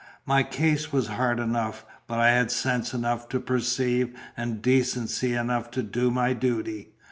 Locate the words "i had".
2.17-2.49